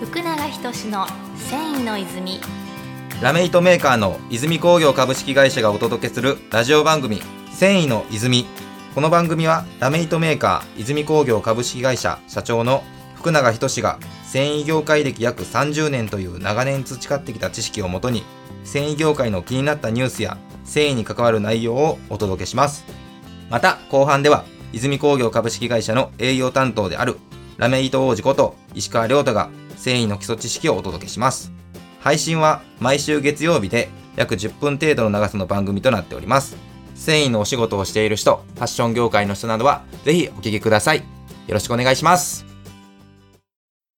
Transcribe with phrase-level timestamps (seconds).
[0.00, 2.38] 福永仁の繊維の泉
[3.20, 8.46] ラメイトメーカーの泉工業株式会社がお届けするラジオ番組繊維の泉
[8.94, 12.84] この番組はラメイトメーカー泉工業株式会社社長の
[13.16, 18.22] 福永仁が繊維業界歴約30年という長年培ってきた知識をもとに
[18.62, 22.84] 繊維業界の気になったニュースや繊維に関わる内容をお届けします。
[23.50, 27.18] また後半では泉工業株式会社の営業担当である
[27.58, 31.52] ラメイト王子こと石川亮太が繊維の基礎知識をお届けします。
[32.00, 36.56] 配信は毎週月曜日で約10分程度の長さの番組となっております。
[36.94, 40.98] 繊維のお仕事をしている人ファッション業界の人などはぜひお聞きください。
[40.98, 41.04] よ
[41.48, 42.47] ろしくお願いします。